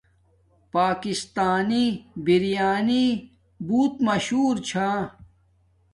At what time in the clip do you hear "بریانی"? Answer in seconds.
2.25-3.05